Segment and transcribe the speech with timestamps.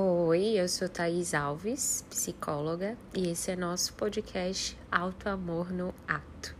[0.00, 6.54] Oi, eu sou Thaís Alves, psicóloga, e esse é nosso podcast Alto Amor no Ato.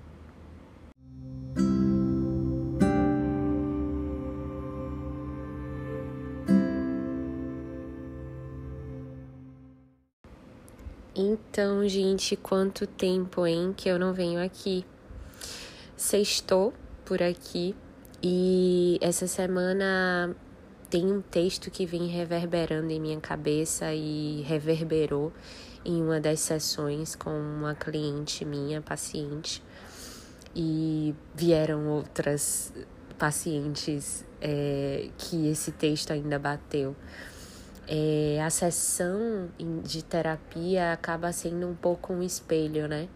[11.15, 14.85] Então, gente, quanto tempo, hein, que eu não venho aqui.
[15.97, 16.75] Sextou
[17.05, 17.77] por aqui
[18.21, 20.35] e essa semana
[20.91, 25.33] tem um texto que vem reverberando em minha cabeça e reverberou
[25.85, 29.63] em uma das sessões com uma cliente minha, paciente,
[30.55, 32.73] e vieram outras
[33.19, 36.97] pacientes é, que esse texto ainda bateu.
[37.87, 39.49] É, a sessão
[39.83, 43.09] de terapia acaba sendo um pouco um espelho, né?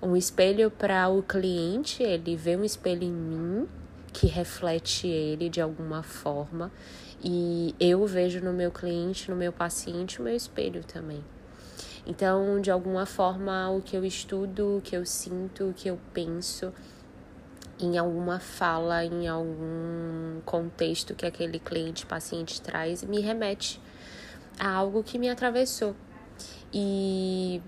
[0.00, 3.68] Um espelho para o cliente, ele vê um espelho em mim
[4.12, 6.70] que reflete ele de alguma forma
[7.22, 11.22] e eu vejo no meu cliente, no meu paciente, o meu espelho também.
[12.04, 15.98] Então, de alguma forma, o que eu estudo, o que eu sinto, o que eu
[16.12, 16.72] penso,
[17.78, 23.80] em alguma fala, em algum contexto que aquele cliente, paciente traz, me remete
[24.58, 25.94] a algo que me atravessou.
[26.72, 27.62] E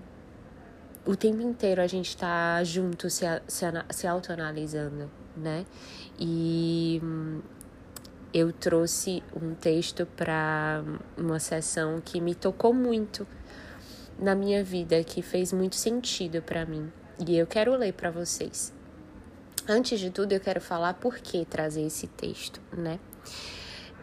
[1.05, 5.65] o tempo inteiro a gente está junto, se, se, se autoanalisando, né?
[6.19, 7.41] E hum,
[8.35, 10.83] eu trouxe um texto para
[11.17, 13.25] uma sessão que me tocou muito
[14.19, 16.91] na minha vida, que fez muito sentido para mim.
[17.25, 18.73] E eu quero ler para vocês.
[19.65, 22.99] Antes de tudo, eu quero falar por que trazer esse texto, né?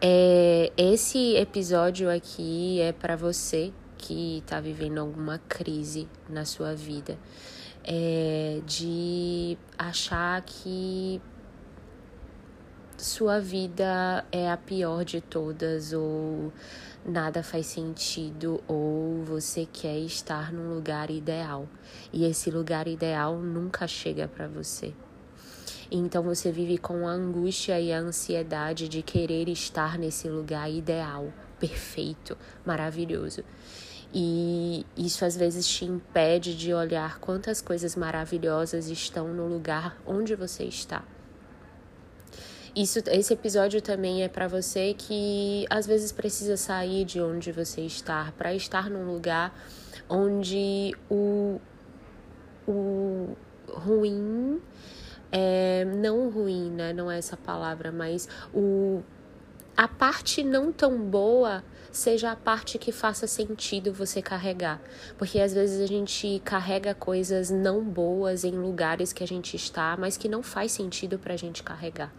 [0.01, 7.19] É, esse episódio aqui é para você que está vivendo alguma crise na sua vida,
[7.83, 11.21] é, de achar que
[13.03, 16.53] sua vida é a pior de todas ou
[17.05, 21.67] nada faz sentido ou você quer estar num lugar ideal
[22.13, 24.93] e esse lugar ideal nunca chega para você.
[25.91, 31.27] Então você vive com a angústia e a ansiedade de querer estar nesse lugar ideal,
[31.59, 33.43] perfeito, maravilhoso.
[34.13, 40.35] E isso às vezes te impede de olhar quantas coisas maravilhosas estão no lugar onde
[40.35, 41.03] você está.
[42.75, 47.81] Isso, esse episódio também é para você que às vezes precisa sair de onde você
[47.81, 49.53] está para estar num lugar
[50.09, 51.61] onde o,
[52.67, 53.35] o
[53.67, 54.59] ruim
[55.31, 56.93] é não ruim, né?
[56.93, 59.03] Não é essa palavra, mas o
[59.75, 64.81] a parte não tão boa seja a parte que faça sentido você carregar.
[65.17, 69.95] Porque às vezes a gente carrega coisas não boas em lugares que a gente está,
[69.97, 72.13] mas que não faz sentido pra gente carregar.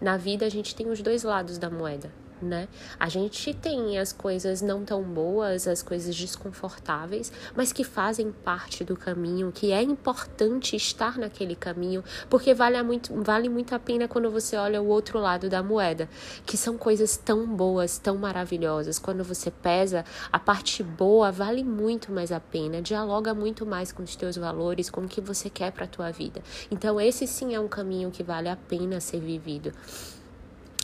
[0.00, 2.10] Na vida a gente tem os dois lados da moeda
[2.42, 2.68] né?
[2.98, 8.84] A gente tem as coisas não tão boas, as coisas desconfortáveis, mas que fazem parte
[8.84, 14.08] do caminho, que é importante estar naquele caminho, porque vale muito, vale muito a pena
[14.08, 16.08] quando você olha o outro lado da moeda,
[16.46, 18.98] que são coisas tão boas, tão maravilhosas.
[18.98, 24.02] Quando você pesa, a parte boa vale muito mais a pena, dialoga muito mais com
[24.02, 26.42] os teus valores, com o que você quer para a tua vida.
[26.70, 29.72] Então esse sim é um caminho que vale a pena ser vivido.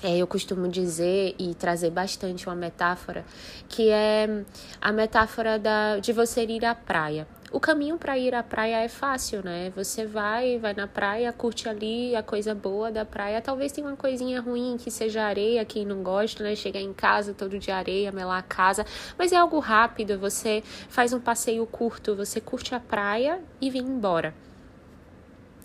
[0.02, 3.24] É, eu costumo dizer e trazer bastante uma metáfora,
[3.66, 4.44] que é
[4.78, 7.26] a metáfora da, de você ir à praia.
[7.50, 9.72] O caminho para ir à praia é fácil, né?
[9.74, 13.40] Você vai, vai na praia, curte ali a coisa boa da praia.
[13.40, 16.54] Talvez tenha uma coisinha ruim que seja areia, quem não gosta, né?
[16.54, 18.84] Chegar em casa todo de areia, melar a casa.
[19.16, 23.82] Mas é algo rápido, você faz um passeio curto, você curte a praia e vem
[23.82, 24.34] embora.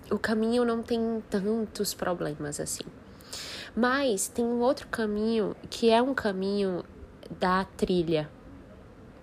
[0.10, 2.86] O caminho não tem tantos problemas assim.
[3.76, 6.84] Mas tem um outro caminho que é um caminho
[7.40, 8.30] da trilha.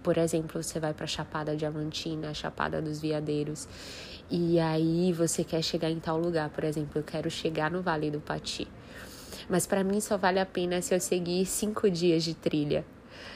[0.02, 3.68] Por exemplo, você vai para Chapada Diamantina, Chapada dos Veadeiros,
[4.30, 6.48] e aí você quer chegar em tal lugar.
[6.48, 8.66] Por exemplo, eu quero chegar no Vale do Pati.
[9.50, 12.86] Mas para mim só vale a pena se eu seguir cinco dias de trilha.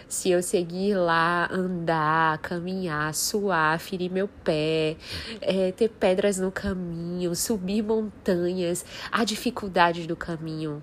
[0.08, 4.96] Se eu seguir lá, andar, caminhar, suar, ferir meu pé,
[5.40, 10.82] é, ter pedras no caminho, subir montanhas, a dificuldade do caminho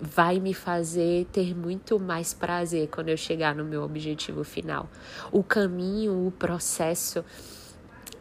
[0.00, 4.88] vai me fazer ter muito mais prazer quando eu chegar no meu objetivo final.
[5.30, 7.24] O caminho, o processo,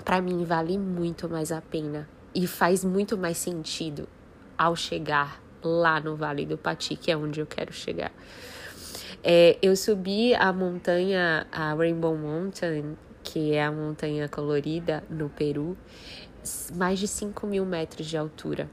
[0.04, 4.08] para mim vale muito mais a pena e faz muito mais sentido
[4.58, 8.12] ao chegar lá no Vale do Pati, que é onde eu quero chegar.
[9.24, 15.78] É, eu subi a montanha, a Rainbow Mountain, que é a montanha colorida no Peru,
[16.76, 18.70] mais de 5 mil metros de altura.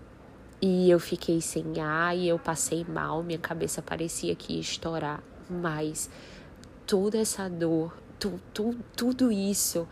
[0.63, 5.23] E eu fiquei sem ar e eu passei mal, minha cabeça parecia que ia estourar,
[5.49, 6.11] mas
[6.87, 9.89] toda essa dor, tu, tu, tudo isso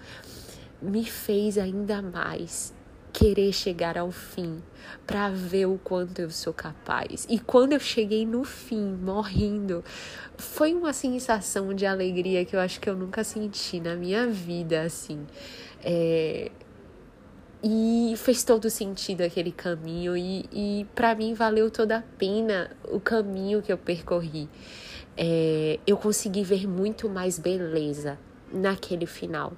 [0.82, 2.74] me fez ainda mais
[3.12, 4.62] querer chegar ao fim
[5.06, 7.26] para ver o quanto eu sou capaz.
[7.28, 9.82] E quando eu cheguei no fim, morrendo,
[10.36, 14.82] foi uma sensação de alegria que eu acho que eu nunca senti na minha vida,
[14.82, 15.26] assim.
[15.82, 16.50] É...
[17.62, 23.00] E fez todo sentido aquele caminho, e, e para mim valeu toda a pena o
[23.00, 24.48] caminho que eu percorri.
[25.16, 25.80] É...
[25.86, 28.18] Eu consegui ver muito mais beleza
[28.52, 29.52] naquele final.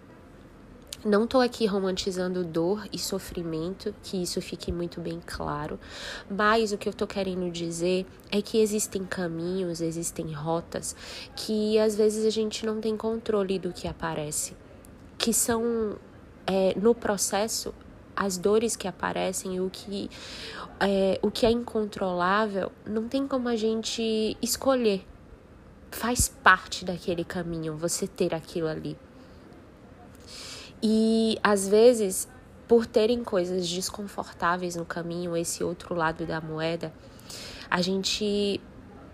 [1.05, 5.81] Não estou aqui romantizando dor e sofrimento, que isso fique muito bem claro,
[6.29, 10.94] mas o que eu estou querendo dizer é que existem caminhos, existem rotas
[11.35, 14.55] que às vezes a gente não tem controle do que aparece,
[15.17, 15.96] que são
[16.46, 17.75] é, no processo
[18.20, 20.11] as dores que aparecem, o que
[20.78, 25.06] é, o que é incontrolável, não tem como a gente escolher.
[25.90, 28.94] Faz parte daquele caminho você ter aquilo ali.
[30.82, 32.28] E às vezes,
[32.69, 36.93] por terem coisas desconfortáveis no caminho, esse outro lado da moeda,
[37.70, 38.61] a gente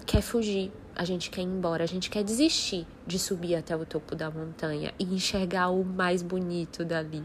[0.04, 3.86] quer fugir, a gente quer ir embora, a gente quer desistir de subir até o
[3.86, 7.22] topo da montanha e enxergar o mais bonito dali.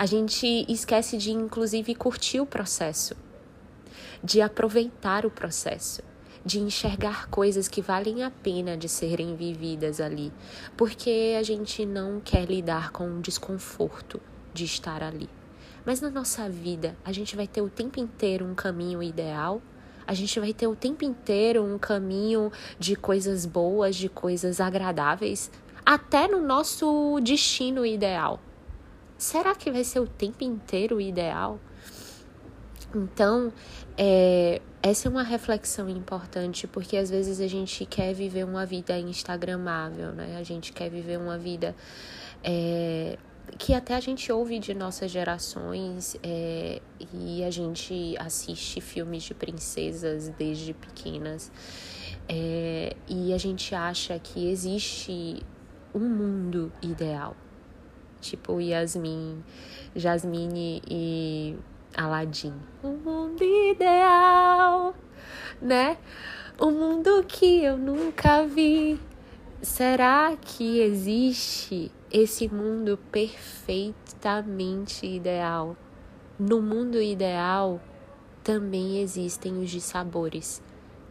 [0.00, 3.14] A gente esquece de, inclusive, curtir o processo,
[4.24, 6.02] de aproveitar o processo
[6.42, 10.32] de enxergar coisas que valem a pena de serem vividas ali,
[10.74, 14.18] porque a gente não quer lidar com o desconforto
[14.54, 15.28] de estar ali.
[15.84, 19.60] Mas na nossa vida, a gente vai ter o tempo inteiro um caminho ideal,
[20.06, 25.50] a gente vai ter o tempo inteiro um caminho de coisas boas, de coisas agradáveis,
[25.84, 28.40] até no nosso destino ideal.
[29.20, 31.60] Será que vai ser o tempo inteiro ideal?
[32.94, 33.52] Então,
[33.94, 38.98] é, essa é uma reflexão importante, porque às vezes a gente quer viver uma vida
[38.98, 40.38] instagramável, né?
[40.38, 41.76] A gente quer viver uma vida
[42.42, 43.18] é,
[43.58, 46.80] que até a gente ouve de nossas gerações é,
[47.12, 51.52] e a gente assiste filmes de princesas desde pequenas.
[52.26, 55.42] É, e a gente acha que existe
[55.94, 57.36] um mundo ideal.
[58.20, 59.42] Tipo Yasmin,
[59.96, 61.56] Jasmine e
[61.96, 62.54] Aladdin.
[62.84, 64.94] Um mundo ideal,
[65.60, 65.96] né?
[66.60, 69.00] Um mundo que eu nunca vi.
[69.62, 75.76] Será que existe esse mundo perfeitamente ideal?
[76.38, 77.80] No mundo ideal
[78.42, 80.62] também existem os dissabores,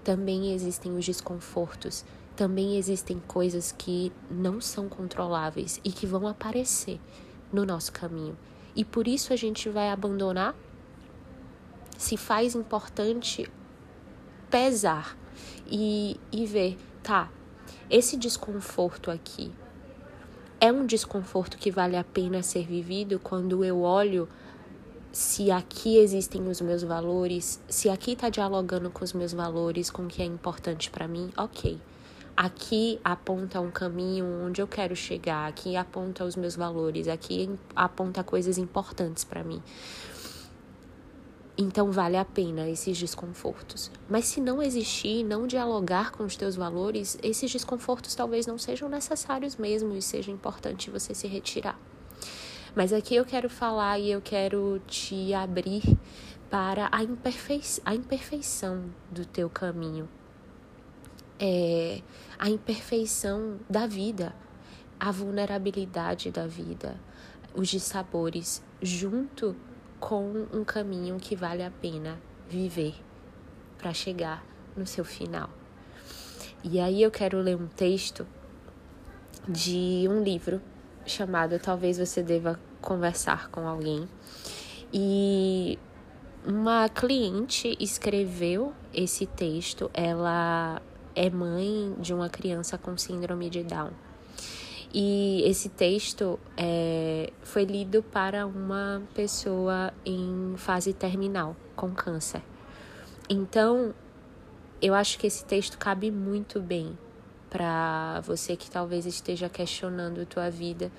[0.04, 2.04] também existem os desconfortos,
[2.40, 6.98] também existem coisas que não são controláveis e que vão aparecer
[7.52, 8.38] no nosso caminho.
[8.74, 10.56] E por isso a gente vai abandonar
[11.98, 13.46] se faz importante
[14.50, 15.18] pesar
[15.70, 17.30] e, e ver, tá,
[17.90, 19.52] esse desconforto aqui
[20.62, 24.30] é um desconforto que vale a pena ser vivido quando eu olho
[25.12, 30.04] se aqui existem os meus valores, se aqui está dialogando com os meus valores, com
[30.04, 31.82] o que é importante para mim, ok.
[32.42, 38.24] Aqui aponta um caminho onde eu quero chegar, aqui aponta os meus valores, aqui aponta
[38.24, 39.62] coisas importantes para mim.
[41.58, 43.92] Então vale a pena esses desconfortos.
[44.08, 48.88] Mas se não existir, não dialogar com os teus valores, esses desconfortos talvez não sejam
[48.88, 51.78] necessários mesmo e seja importante você se retirar.
[52.74, 55.84] Mas aqui eu quero falar e eu quero te abrir
[56.50, 60.08] para a, imperfei a imperfeição do teu caminho.
[61.40, 62.02] É,
[62.38, 64.36] a imperfeição da vida,
[65.00, 67.00] a vulnerabilidade da vida,
[67.54, 69.56] os dissabores, junto
[70.00, 72.20] com um caminho que vale a pena
[72.50, 72.96] viver
[73.78, 75.50] para chegar no seu final.
[76.64, 78.28] E aí eu quero ler um texto
[79.48, 80.62] de um livro
[81.06, 84.08] chamado Talvez Você Deva Conversar com Alguém.
[84.94, 85.80] E
[86.46, 90.82] uma cliente escreveu esse texto, ela
[91.20, 93.92] é mãe de uma criança com síndrome de Down.
[94.94, 102.42] E esse texto é, foi lido para uma pessoa em fase terminal, com câncer.
[103.30, 103.94] Então,
[104.82, 106.98] eu acho que esse texto cabe muito bem
[107.50, 110.90] para você que talvez esteja questionando a tua vida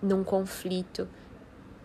[0.00, 1.06] num conflito.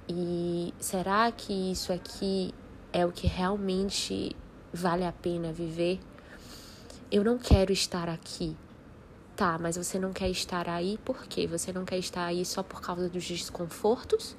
[0.08, 2.56] E será que isso aqui
[2.94, 4.34] é o que realmente
[4.72, 6.00] vale a pena viver?
[7.14, 8.58] Eu não quero estar aqui
[9.36, 11.48] Tá, mas você não quer estar aí por quê?
[11.48, 14.36] Você não quer estar aí só por causa dos desconfortos?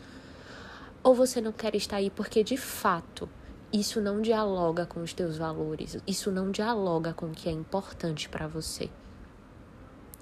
[1.02, 3.28] Ou você não quer estar aí porque de fato
[3.72, 8.28] isso não dialoga com os teus valores, isso não dialoga com o que é importante
[8.28, 8.88] para você?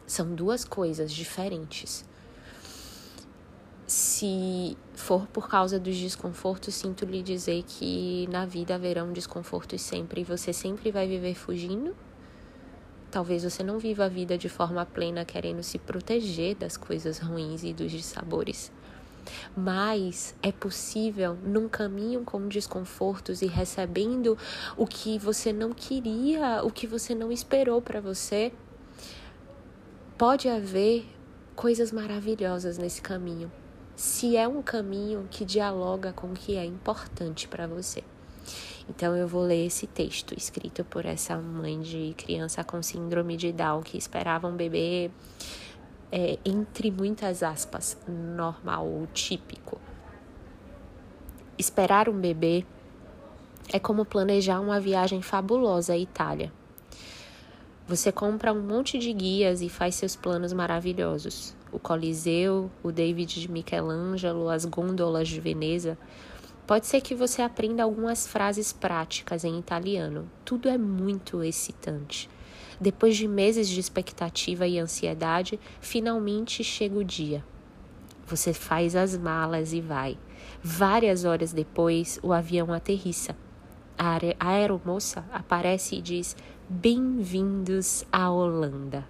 [0.07, 2.05] São duas coisas diferentes.
[3.87, 10.23] Se for por causa dos desconfortos, sinto lhe dizer que na vida haverão desconfortos sempre
[10.23, 11.95] e você sempre vai viver fugindo.
[13.13, 17.63] Talvez você não viva a vida de forma plena querendo se proteger das coisas ruins
[17.63, 18.73] e dos dissabores.
[19.55, 24.37] Mas é possível, num caminho com desconfortos e recebendo
[24.79, 28.51] o que você não queria, o que você não esperou para você,
[30.17, 31.05] pode haver
[31.55, 33.53] coisas maravilhosas nesse caminho.
[33.95, 38.03] Se é um caminho que dialoga com o que é importante para você.
[38.89, 43.53] Então eu vou ler esse texto escrito por essa mãe de criança com síndrome de
[43.53, 45.11] Down que esperava um bebê
[46.11, 49.81] é, entre muitas aspas, normal ou típico.
[51.59, 52.67] Esperar um bebê
[53.73, 56.53] é como planejar uma viagem fabulosa à Itália.
[57.87, 61.55] Você compra um monte de guias e faz seus planos maravilhosos.
[61.71, 65.99] O Coliseu, o David de Michelangelo, as gôndolas de Veneza.
[66.67, 70.31] Pode ser que você aprenda algumas frases práticas em italiano.
[70.45, 72.31] Tudo é muito excitante.
[72.81, 77.45] Depois de meses de expectativa e ansiedade, finalmente chega o dia.
[78.27, 80.17] Você faz as malas e vai.
[80.63, 83.37] Várias horas depois, o avião aterrissa.
[83.99, 86.37] A aeromoça aparece e diz:
[86.69, 89.07] Bem-vindos à Holanda.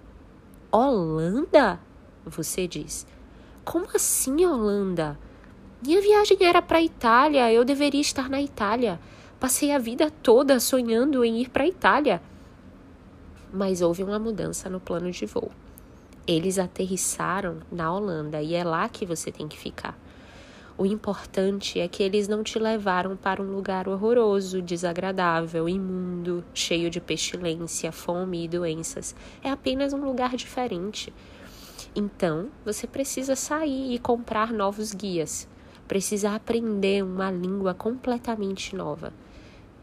[0.71, 1.79] Holanda?
[2.25, 3.05] Você diz.
[3.63, 5.17] Como assim, Holanda?
[5.85, 8.99] Minha viagem era para a Itália, eu deveria estar na Itália.
[9.39, 12.21] Passei a vida toda sonhando em ir para a Itália
[13.53, 15.51] mas houve uma mudança no plano de voo.
[16.25, 19.97] Eles aterrissaram na Holanda e é lá que você tem que ficar.
[20.75, 26.89] O importante é que eles não te levaram para um lugar horroroso, desagradável, imundo, cheio
[26.89, 29.15] de pestilência, fome e doenças.
[29.43, 31.13] É apenas um lugar diferente.
[31.95, 35.47] Então, você precisa sair e comprar novos guias.
[35.87, 39.13] Precisa aprender uma língua completamente nova.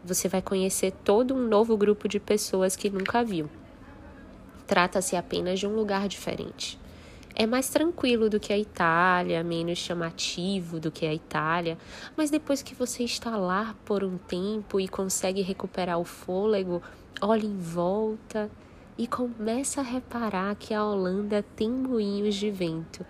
[0.03, 3.49] Você vai conhecer todo um novo grupo de pessoas que nunca viu.
[4.65, 6.79] Trata-se apenas de um lugar diferente.
[7.35, 11.77] É mais tranquilo do que a Itália, menos chamativo do que a Itália,
[12.17, 16.81] mas depois que você está lá por um tempo e consegue recuperar o fôlego,
[17.21, 18.49] olha em volta
[18.97, 23.05] e começa a reparar que a Holanda tem moinhos de vento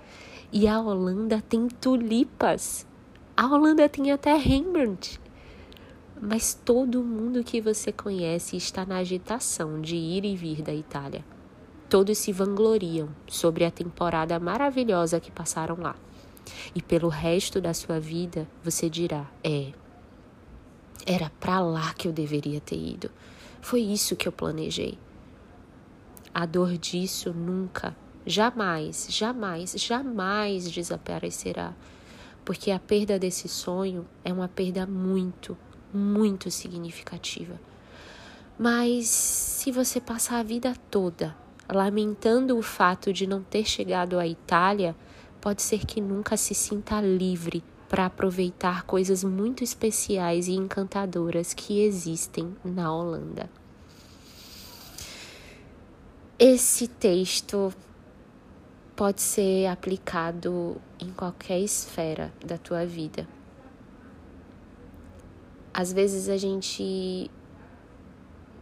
[0.52, 2.86] e a Holanda tem tulipas.
[3.38, 5.20] A Holanda tem até Rembrandt.
[6.22, 11.24] Mas todo mundo que você conhece está na agitação de ir e vir da Itália.
[11.90, 15.96] Todos se vangloriam sobre a temporada maravilhosa que passaram lá.
[16.76, 19.72] E pelo resto da sua vida você dirá: é,
[21.06, 23.10] era para lá que eu deveria ter ido.
[23.62, 24.98] Foi isso que eu planejei.
[26.34, 31.74] A dor disso nunca, jamais, jamais, jamais desaparecerá,
[32.46, 35.58] porque a perda desse sonho é uma perda muito,
[35.94, 37.60] muito significativa.
[38.58, 41.36] Mas se você passar a vida toda
[41.74, 44.96] lamentando o fato de não ter chegado à Itália,
[45.40, 51.82] pode ser que nunca se sinta livre para aproveitar coisas muito especiais e encantadoras que
[51.82, 53.50] existem na Holanda.
[56.38, 57.74] Esse texto
[59.02, 63.28] pode ser aplicado em qualquer esfera da tua vida.
[65.74, 67.32] Às vezes a gente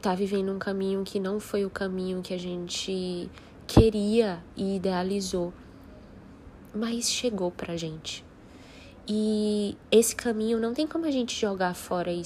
[0.02, 3.30] tá vivendo um caminho que não foi o caminho que a gente
[3.68, 5.54] queria e idealizou,
[6.74, 8.24] mas chegou pra gente.
[9.06, 12.24] E esse caminho não tem como a gente jogar fora e,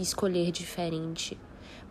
[0.00, 1.38] escolher diferente,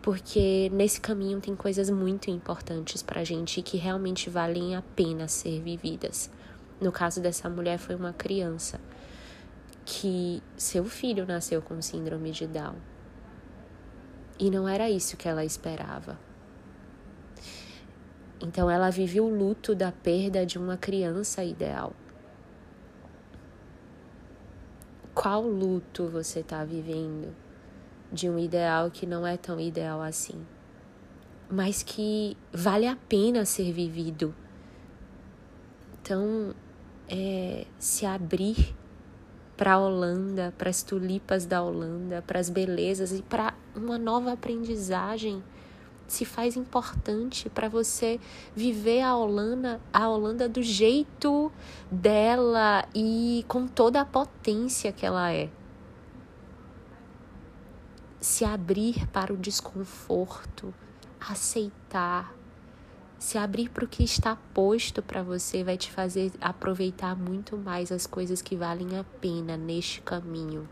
[0.02, 5.28] porque nesse caminho tem coisas muito importantes pra gente e que realmente valem a pena
[5.28, 6.30] ser vividas.
[6.80, 8.80] No caso dessa mulher, foi uma criança
[9.84, 12.76] que seu filho nasceu com síndrome de Down.
[14.38, 16.18] E não era isso que ela esperava.
[18.40, 21.92] Então ela vive o luto da perda de uma criança ideal.
[25.14, 27.34] Qual luto você está vivendo
[28.12, 30.44] de um ideal que não é tão ideal assim,
[31.50, 34.34] mas que vale a pena ser vivido?
[36.00, 36.54] Então,
[37.08, 38.74] é, se abrir
[39.56, 44.32] para a Holanda, para as tulipas da Holanda, para as belezas e para uma nova
[44.32, 45.42] aprendizagem
[46.08, 48.18] se faz importante para você
[48.54, 51.52] viver a Holanda, a Holanda do jeito
[51.90, 55.48] dela e com toda a potência que ela é.
[58.20, 60.74] Se abrir para o desconforto,
[61.18, 62.34] aceitar,
[63.20, 67.92] Se abrir para o que está posto para você vai te fazer aproveitar muito mais
[67.92, 70.66] as coisas que valem a pena neste caminho.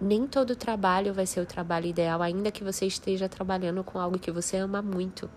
[0.00, 4.18] Nem todo trabalho vai ser o trabalho ideal, ainda que você esteja trabalhando com algo
[4.18, 5.28] que você ama muito.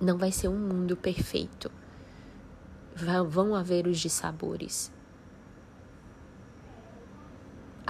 [0.00, 1.68] Não vai ser um mundo perfeito.
[3.28, 4.92] Vão haver os dissabores.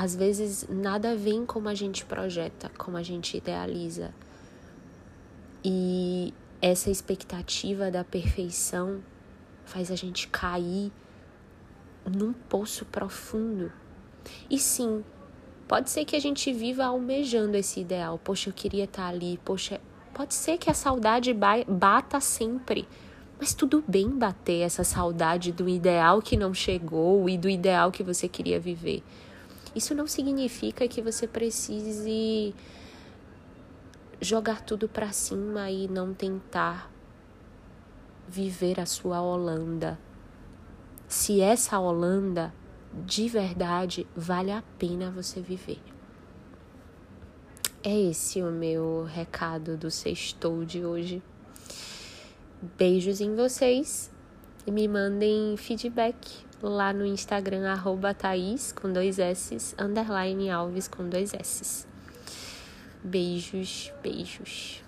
[0.03, 4.15] Às vezes nada vem como a gente projeta, como a gente idealiza.
[5.63, 9.03] E essa expectativa da perfeição
[9.63, 10.91] faz a gente cair
[12.11, 13.71] num poço profundo.
[14.49, 15.05] E sim,
[15.69, 18.19] pode ser que a gente viva almejando esse ideal.
[18.25, 19.39] Poxa, eu queria estar ali.
[19.45, 19.83] Poxa,
[20.15, 21.37] pode ser que a saudade
[21.69, 22.89] bata sempre.
[23.39, 28.03] Mas tudo bem bater essa saudade do ideal que não chegou e do ideal que
[28.03, 29.03] você queria viver.
[29.75, 32.55] Isso não significa que você precise
[34.21, 36.91] jogar tudo para cima e não tentar
[38.29, 39.99] viver a sua Holanda.
[41.09, 42.53] Se essa Holanda
[43.05, 45.81] de verdade vale a pena você viver.
[47.83, 51.23] É esse o meu recado do sextou de hoje.
[52.77, 54.11] Beijos em vocês
[54.67, 61.09] e me mandem feedback lá no Instagram, arroba Thaís, com dois S, underline Alves, com
[61.09, 61.87] dois S.
[63.03, 64.83] Beijos, beijos.